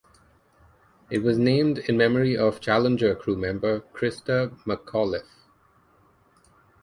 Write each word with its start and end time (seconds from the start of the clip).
It 1.11 1.21
was 1.21 1.37
named 1.37 1.77
in 1.77 1.95
memory 1.95 2.35
of 2.35 2.59
Challenger 2.59 3.13
crew 3.13 3.35
member 3.37 3.81
Christa 3.93 4.49
McAuliffe. 4.65 5.29